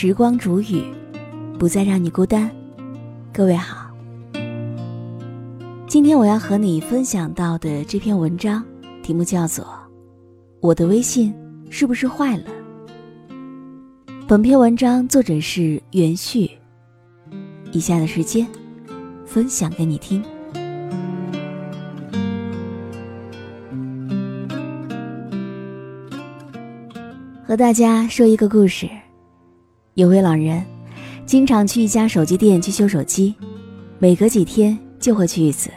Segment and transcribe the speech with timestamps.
[0.00, 0.84] 时光煮雨，
[1.58, 2.48] 不再让你孤单。
[3.32, 3.90] 各位好，
[5.88, 8.64] 今天我要和你分享到的这篇文章
[9.02, 9.64] 题目叫做
[10.60, 11.34] 《我的微信
[11.68, 12.44] 是不是坏了》。
[14.28, 16.48] 本篇文章作者是袁旭。
[17.72, 18.46] 以下的时间，
[19.26, 20.22] 分享给你听。
[27.44, 28.88] 和大家说一个故事：
[29.98, 30.64] 有位老人，
[31.26, 33.34] 经常去一家手机店去修手机，
[33.98, 35.72] 每隔几天就会去一次。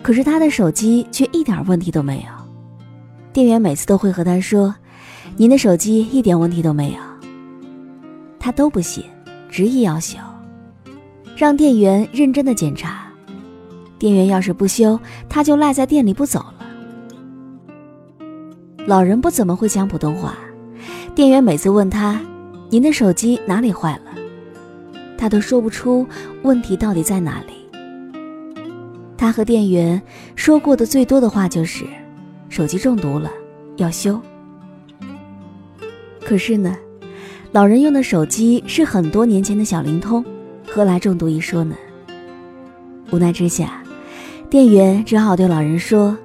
[0.00, 2.28] 可是他的手机却一点问题都没有，
[3.32, 4.72] 店员每次都会和他说
[5.36, 6.98] ：“您的手机一点问题都没有。”
[8.38, 9.02] 他都不信，
[9.48, 10.16] 执意要修，
[11.36, 13.08] 让店员认真的检查。
[13.98, 14.96] 店员要是不修，
[15.28, 16.54] 他就赖在店里不走了。
[18.86, 20.36] 老人不怎么会讲普通话，
[21.14, 22.20] 店员每次问他
[22.68, 24.18] ：“您的手机哪里坏了？”
[25.16, 26.04] 他都说不出
[26.42, 27.54] 问题到底在哪里。
[29.16, 30.02] 他和店员
[30.34, 31.84] 说过的最多的话就是
[32.50, 33.30] ：“手机中毒了，
[33.76, 34.20] 要修。”
[36.26, 36.76] 可是呢，
[37.52, 40.24] 老人用的手机是很多年前的小灵通，
[40.68, 41.76] 何来中毒一说呢？
[43.12, 43.80] 无奈之下，
[44.50, 46.18] 店员只好对老人说：“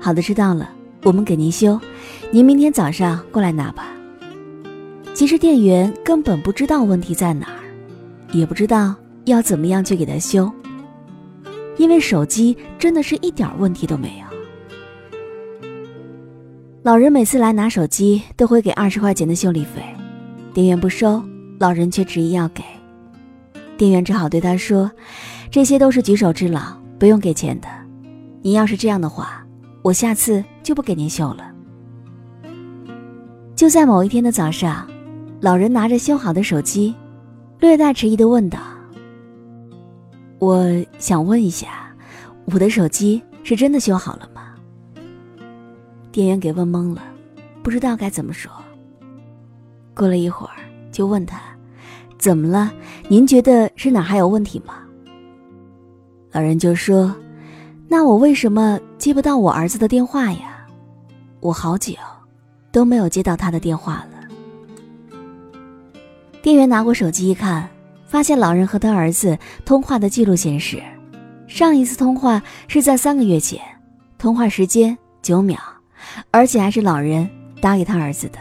[0.00, 0.70] 好的，知道了。”
[1.04, 1.78] 我们给您修，
[2.30, 3.93] 您明天早上过来拿吧。
[5.14, 7.62] 其实店员根本不知道问题在哪儿，
[8.32, 8.94] 也不知道
[9.26, 10.52] 要怎么样去给他修，
[11.76, 14.24] 因为手机真的是一点问题都没有。
[16.82, 19.82] 老人每次来拿手机都会给二十块钱的修理费，
[20.52, 21.22] 店员不收，
[21.60, 22.64] 老人却执意要给，
[23.78, 24.90] 店员只好对他说
[25.48, 26.60] ：“这些都是举手之劳，
[26.98, 27.68] 不用给钱的。
[28.42, 29.40] 您要是这样的话。”
[29.84, 31.52] 我下次就不给您修了。
[33.54, 34.88] 就在某一天的早上，
[35.44, 36.94] 老人拿着修好的手机，
[37.60, 38.58] 略带迟疑的问道
[40.40, 40.64] ：“我
[40.98, 41.94] 想问一下，
[42.46, 44.54] 我的手机是真的修好了吗？”
[46.10, 47.02] 店员给问懵了，
[47.62, 48.50] 不知道该怎么说。
[49.94, 50.54] 过了一会儿，
[50.90, 51.38] 就问他
[52.18, 52.72] ：“怎么了？
[53.08, 54.76] 您觉得是哪还有问题吗？”
[56.32, 57.14] 老人就说。
[57.86, 60.66] 那我为什么接不到我儿子的电话呀？
[61.40, 61.92] 我好久
[62.72, 64.13] 都没有接到他的电话了。
[66.44, 67.66] 店员拿过手机一看，
[68.04, 70.78] 发现老人和他儿子通话的记录显示，
[71.46, 73.58] 上一次通话是在三个月前，
[74.18, 75.56] 通话时间九秒，
[76.30, 77.26] 而且还是老人
[77.62, 78.38] 打给他儿子的。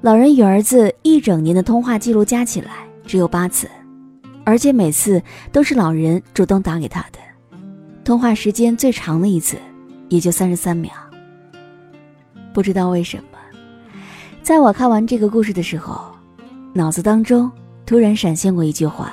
[0.00, 2.70] 老人与儿子一整年的通话记录加起来
[3.06, 3.68] 只有八次。
[4.46, 7.18] 而且每次都是老人主动打给他的，
[8.02, 9.58] 通话时间最长的一次
[10.08, 10.90] 也就三十三秒。
[12.54, 13.33] 不知道为什么，
[14.44, 16.04] 在我看完这个故事的时候，
[16.74, 17.50] 脑子当中
[17.86, 19.10] 突然闪现过一句话：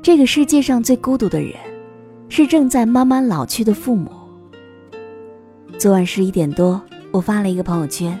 [0.00, 1.54] 这个世界上最孤独的人，
[2.28, 4.12] 是正在慢慢老去的父母。
[5.76, 6.80] 昨晚十一点多，
[7.10, 8.16] 我发了一个朋友圈：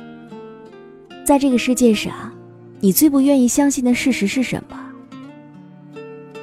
[1.24, 2.32] 在这个世界上，
[2.80, 4.76] 你最不愿意相信的事实是什么？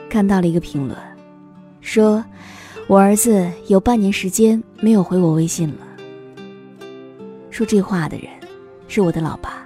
[0.09, 0.97] 看到了一个评论，
[1.81, 2.23] 说
[2.88, 5.85] ：“我儿子有半年时间没有回我微信了。”
[7.51, 8.29] 说这话的人
[8.94, 9.66] 是我的老爸，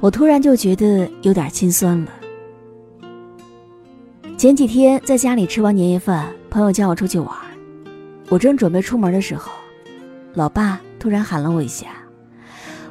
[0.00, 2.12] 我突然就觉得有点心酸了。
[4.36, 7.34] 前几天在家里吃完年夜饭，朋友叫我出去玩，
[8.28, 9.50] 我正准备出门的时候，
[10.34, 11.86] 老爸突然喊了我一下，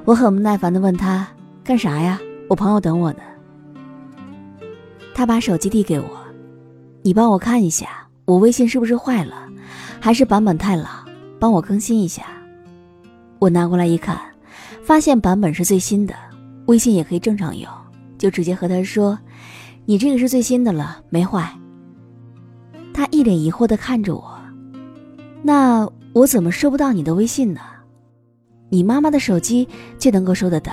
[0.05, 1.27] 我很不耐烦地问他
[1.63, 2.19] 干啥呀？
[2.49, 3.19] 我朋友等我呢。
[5.13, 6.07] 他把手机递给我。
[7.03, 9.47] 你帮我看一下，我微信是不是坏了，
[9.99, 10.87] 还是版本太老？
[11.37, 12.23] 帮我更新一下。
[13.37, 14.19] 我拿过来一看，
[14.87, 16.15] 发现版本是最新的，
[16.67, 17.69] 微信也可以正常用，
[18.17, 19.19] 就直接和他说
[19.83, 21.53] ：“你这个是最新的了，没坏。”
[22.95, 24.39] 他一脸疑惑地看着我
[25.43, 27.59] ：“那我怎么收不到你的微信呢？
[28.69, 29.67] 你妈妈的手机
[29.99, 30.71] 却能够收得到。”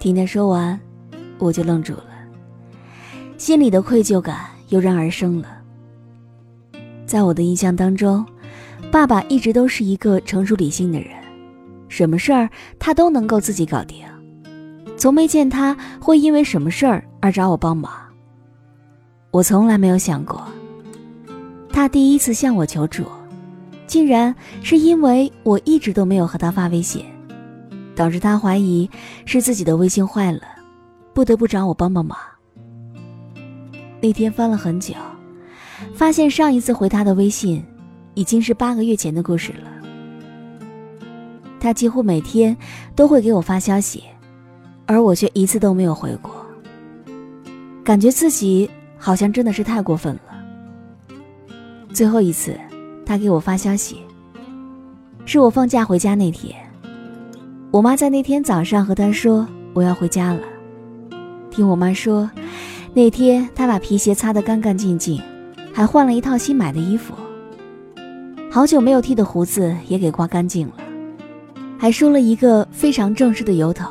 [0.00, 0.76] 听他说完，
[1.38, 2.06] 我就愣住了。
[3.38, 5.62] 心里的愧疚感油然而生了。
[7.06, 8.26] 在我的印象当中，
[8.90, 11.10] 爸爸一直都是一个成熟理性的人，
[11.88, 14.04] 什么事儿他都能够自己搞定，
[14.96, 17.92] 从没见他会因为什么事儿而找我帮忙。
[19.30, 20.42] 我从来没有想过，
[21.70, 23.04] 他第一次向我求助，
[23.86, 27.04] 竟然是因为我一直都没有和他发微信，
[27.94, 28.88] 导致他怀疑
[29.26, 30.40] 是自己的微信坏了，
[31.12, 32.16] 不得不找我帮帮忙。
[34.00, 34.94] 那天翻了很久，
[35.94, 37.62] 发现上一次回他的微信，
[38.16, 39.70] 已经是八个月前的故事了。
[41.60, 42.56] 他几乎每天
[42.94, 44.02] 都会给我发消息，
[44.86, 46.34] 而我却一次都没有回过。
[47.84, 48.68] 感觉自己
[48.98, 51.14] 好像真的是太过分了。
[51.92, 52.58] 最后一次，
[53.04, 53.98] 他给我发消息，
[55.24, 56.54] 是我放假回家那天。
[57.70, 60.40] 我妈在那天早上和他说我要回家了。
[61.50, 62.30] 听我妈说，
[62.94, 65.20] 那天他把皮鞋擦得干干净净，
[65.72, 67.12] 还换了一套新买的衣服。
[68.56, 70.76] 好久没有剃的胡子也给刮干净了，
[71.78, 73.86] 还梳了一个非常正式的油头。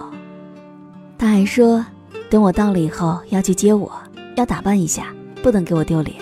[1.20, 1.86] 他还说，
[2.32, 3.92] 等我到了以后要去接我，
[4.36, 5.14] 要打扮一下，
[5.44, 6.18] 不能给我丢脸。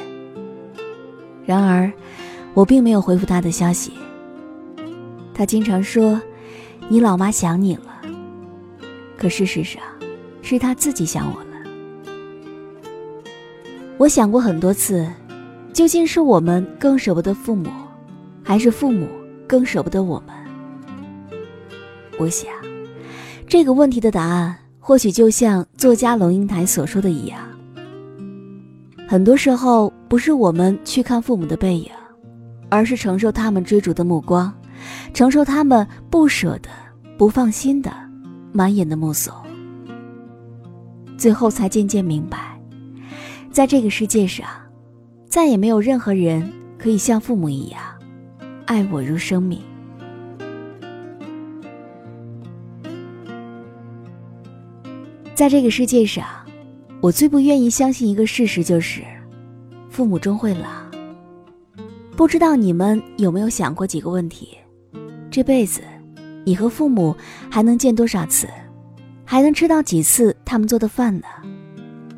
[1.46, 1.90] 然而，
[2.54, 3.94] 我并没有回复他的消息。
[5.34, 6.22] 他经常说
[6.90, 8.02] ：“你老妈想你了。”
[9.18, 9.82] 可事实上，
[10.42, 12.12] 是他自己想我了。
[13.98, 15.10] 我想过很多次，
[15.72, 17.70] 究竟是我们更舍不得父母，
[18.44, 19.08] 还是父母
[19.48, 20.36] 更舍不得我们？
[22.20, 22.52] 我想，
[23.48, 27.40] 这个问题的答案或许就像作家龙应台所说的一样。
[29.08, 31.90] 很多时候，不是我们去看父母的背影，
[32.70, 34.54] 而是承受他们追逐的目光，
[35.14, 36.70] 承受他们不舍得、
[37.18, 37.92] 不放心的
[38.52, 39.34] 满眼的目送。
[41.18, 42.60] 最后才渐渐明白，
[43.52, 44.46] 在这个世界上，
[45.28, 47.82] 再也没有任何人可以像父母一样
[48.66, 49.62] 爱我如生命。
[55.34, 56.26] 在这个世界上。
[57.02, 59.04] 我最不愿意相信一个事实，就是
[59.90, 60.70] 父母终会老。
[62.16, 64.58] 不知道你们有没有想过几个问题：
[65.30, 65.82] 这辈子，
[66.46, 67.14] 你和父母
[67.52, 68.48] 还能见多少次？
[69.26, 71.26] 还能吃到几次他们做的饭呢？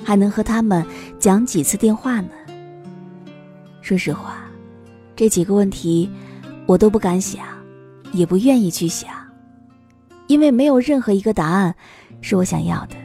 [0.04, 0.86] 还能和他们
[1.18, 2.30] 讲几次电话呢？
[3.82, 4.46] 说实话，
[5.16, 6.08] 这几个问题
[6.66, 7.46] 我都不敢想，
[8.12, 9.10] 也不愿意去想，
[10.28, 11.76] 因为没有任何一个答案
[12.22, 12.96] 是我想要的。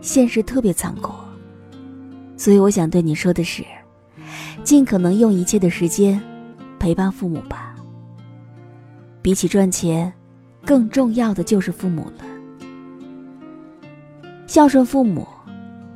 [0.00, 1.12] 现实特别残酷，
[2.36, 3.64] 所以我想对你说的是，
[4.64, 6.20] 尽可能用一切的时间
[6.78, 7.74] 陪伴父母吧。
[9.22, 10.12] 比起赚钱，
[10.64, 12.24] 更重要的就是父母了。
[14.46, 15.26] 孝顺父母，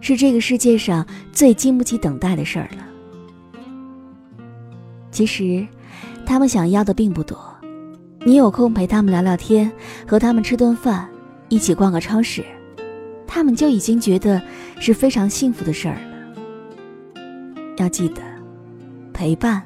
[0.00, 2.84] 是这个世界上最经不起等待的事儿了。
[5.12, 5.64] 其实，
[6.30, 7.36] 他们想要的并不多，
[8.24, 9.68] 你有空陪他们聊聊天，
[10.06, 11.08] 和他们吃顿饭，
[11.48, 12.44] 一起逛个超市。
[13.26, 14.40] 他们就已经觉得
[14.78, 16.00] 是非常幸福的事儿了。
[17.78, 18.22] 要记得，
[19.12, 19.60] 陪伴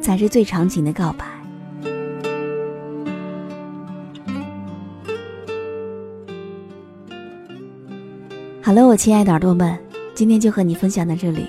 [0.00, 1.26] 才是最长情的告白。
[8.62, 9.76] 好了，我亲爱的耳朵们，
[10.14, 11.48] 今天就和你分享到这里。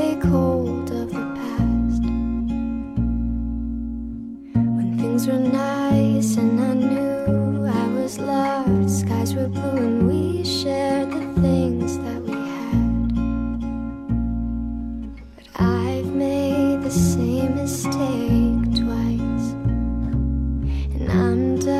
[0.00, 2.02] take hold of the past.
[4.76, 10.42] When things were nice and I knew I was loved, skies were blue and we
[10.42, 12.92] shared the things that we had.
[15.36, 19.46] But I've made the same mistake twice,
[20.94, 21.79] and I'm done.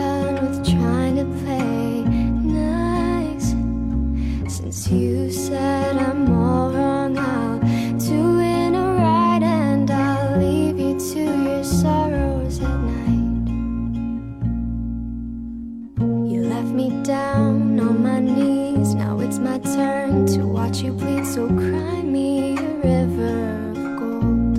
[20.11, 24.59] learn to watch you bleed, so cry me a river of gold.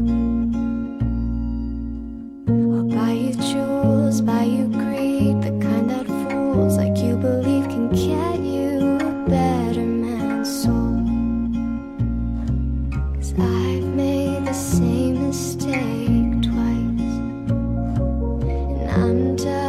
[2.50, 7.89] I'll buy you jewels, buy you greed, the kind that fools like you believe can
[7.89, 11.03] get you a better man's soul.
[13.15, 17.15] Cause I've made the same mistake twice,
[18.48, 19.61] and I'm done.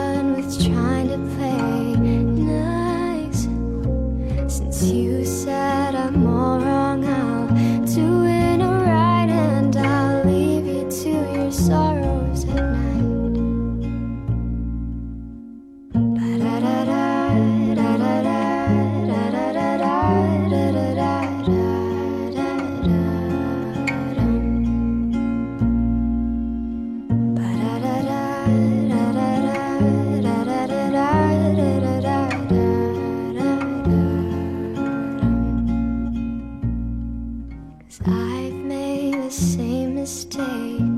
[39.33, 40.92] Same mistake